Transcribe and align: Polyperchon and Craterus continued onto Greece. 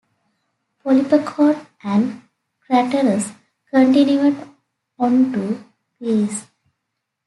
Polyperchon 0.83 1.63
and 1.83 2.23
Craterus 2.67 3.35
continued 3.69 4.35
onto 4.97 5.59
Greece. 5.99 6.47